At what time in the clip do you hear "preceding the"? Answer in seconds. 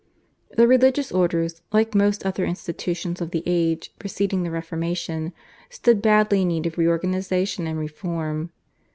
3.99-4.49